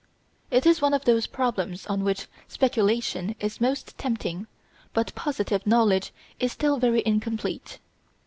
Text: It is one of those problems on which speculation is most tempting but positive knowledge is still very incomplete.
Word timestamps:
It 0.49 0.65
is 0.65 0.81
one 0.81 0.95
of 0.95 1.05
those 1.05 1.27
problems 1.27 1.85
on 1.85 2.03
which 2.03 2.25
speculation 2.47 3.35
is 3.39 3.61
most 3.61 3.95
tempting 3.99 4.47
but 4.95 5.13
positive 5.13 5.67
knowledge 5.67 6.11
is 6.39 6.53
still 6.53 6.77
very 6.77 7.03
incomplete. 7.05 7.77